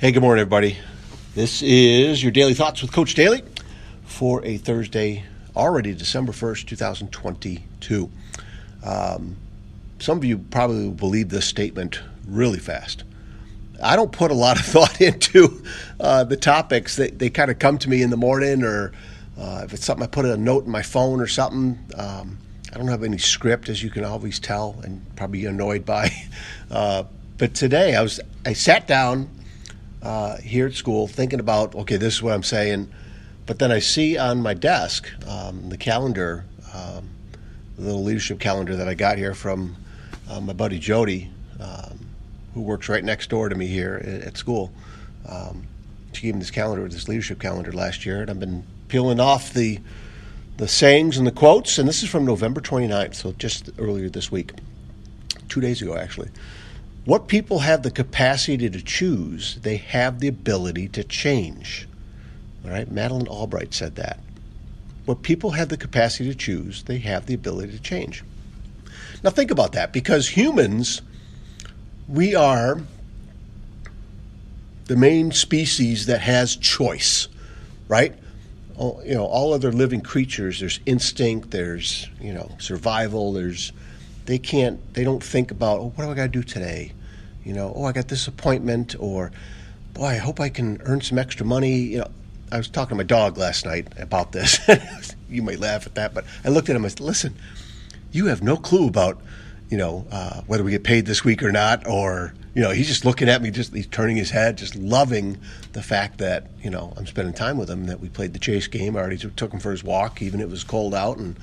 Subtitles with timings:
[0.00, 0.76] Hey, good morning, everybody.
[1.34, 3.42] This is your Daily Thoughts with Coach Daly
[4.04, 5.24] for a Thursday,
[5.56, 8.08] already December 1st, 2022.
[8.84, 9.36] Um,
[9.98, 13.02] some of you probably will believe this statement really fast.
[13.82, 15.64] I don't put a lot of thought into
[15.98, 16.94] uh, the topics.
[16.94, 18.92] They, they kind of come to me in the morning, or
[19.36, 21.76] uh, if it's something I put a note in my phone or something.
[21.96, 22.38] Um,
[22.72, 26.12] I don't have any script, as you can always tell, and probably annoyed by.
[26.70, 27.02] Uh,
[27.38, 29.30] but today, I was I sat down
[30.02, 32.90] uh, here at school thinking about okay, this is what I'm saying,
[33.46, 37.08] but then I see on my desk um, the calendar, um,
[37.76, 39.76] the little leadership calendar that I got here from
[40.28, 41.30] uh, my buddy Jody,
[41.60, 41.98] um,
[42.54, 44.72] who works right next door to me here at, at school.
[45.28, 45.66] Um,
[46.12, 49.52] she gave me this calendar, this leadership calendar last year, and I've been peeling off
[49.52, 49.80] the
[50.56, 54.32] the sayings and the quotes, and this is from November 29th, so just earlier this
[54.32, 54.54] week,
[55.48, 56.30] two days ago actually.
[57.08, 61.88] What people have the capacity to choose, they have the ability to change.
[62.62, 64.20] All right, Madeleine Albright said that.
[65.06, 68.22] What people have the capacity to choose, they have the ability to change.
[69.24, 71.00] Now think about that, because humans,
[72.08, 72.82] we are
[74.84, 77.28] the main species that has choice,
[77.88, 78.14] right?
[78.76, 83.72] all, you know all other living creatures there's instinct there's you know survival there's
[84.26, 86.92] they can't they don't think about oh what do i got to do today
[87.44, 89.30] you know oh i got this appointment or
[89.94, 92.08] boy i hope i can earn some extra money you know
[92.52, 94.58] i was talking to my dog last night about this
[95.30, 97.34] you might laugh at that but i looked at him and I said listen
[98.12, 99.20] you have no clue about
[99.70, 102.88] you know uh, whether we get paid this week or not or you know, he's
[102.88, 105.38] just looking at me, just he's turning his head, just loving
[105.74, 107.86] the fact that you know I'm spending time with him.
[107.86, 108.96] That we played the chase game.
[108.96, 111.36] I already took him for his walk, even if it was cold out, and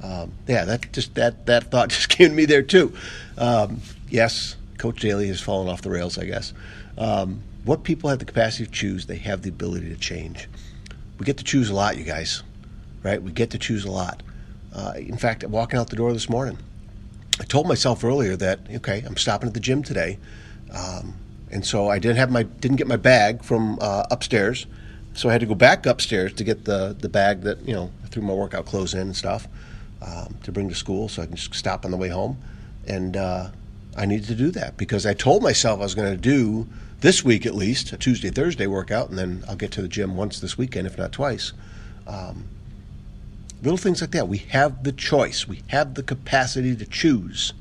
[0.00, 2.94] um, yeah, that just that that thought just came to me there too.
[3.36, 6.52] Um, yes, Coach Daly has fallen off the rails, I guess.
[6.98, 10.48] Um, what people have the capacity to choose, they have the ability to change.
[11.18, 12.42] We get to choose a lot, you guys,
[13.02, 13.22] right?
[13.22, 14.22] We get to choose a lot.
[14.74, 16.58] Uh, in fact, walking out the door this morning,
[17.38, 20.18] I told myself earlier that okay, I'm stopping at the gym today
[20.72, 21.14] um,
[21.50, 24.66] and so I didn't have my didn't get my bag from uh, upstairs,
[25.14, 27.90] so I had to go back upstairs to get the the bag that you know
[28.04, 29.48] I threw my workout clothes in and stuff
[30.02, 32.38] um, to bring to school, so I can just stop on the way home.
[32.86, 33.48] And uh,
[33.96, 36.68] I needed to do that because I told myself I was going to do
[37.00, 40.16] this week at least a Tuesday Thursday workout, and then I'll get to the gym
[40.16, 41.52] once this weekend, if not twice.
[42.06, 42.44] Um,
[43.62, 44.28] little things like that.
[44.28, 45.48] We have the choice.
[45.48, 47.52] We have the capacity to choose.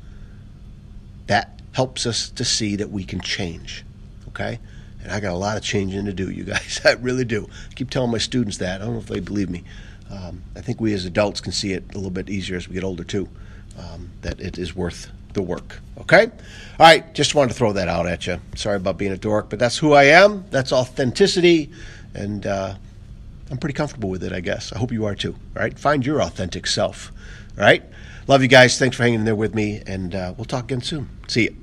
[1.27, 3.85] That helps us to see that we can change.
[4.29, 4.59] Okay?
[5.01, 6.81] And I got a lot of changing to do, you guys.
[6.85, 7.47] I really do.
[7.69, 8.81] I keep telling my students that.
[8.81, 9.63] I don't know if they believe me.
[10.09, 12.73] Um, I think we as adults can see it a little bit easier as we
[12.73, 13.29] get older, too,
[13.77, 15.79] um, that it is worth the work.
[15.99, 16.25] Okay?
[16.25, 16.31] All
[16.79, 18.39] right, just wanted to throw that out at you.
[18.55, 20.45] Sorry about being a dork, but that's who I am.
[20.49, 21.71] That's authenticity.
[22.13, 22.75] And uh,
[23.51, 24.71] I'm pretty comfortable with it, I guess.
[24.73, 25.33] I hope you are too.
[25.55, 25.77] All right?
[25.77, 27.11] Find your authentic self.
[27.57, 27.83] All right?
[28.27, 28.77] Love you guys.
[28.77, 29.81] Thanks for hanging in there with me.
[29.85, 31.09] And uh, we'll talk again soon.
[31.27, 31.58] See you.